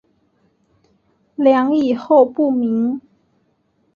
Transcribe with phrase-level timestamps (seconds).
[1.35, 2.99] 梁以后不明。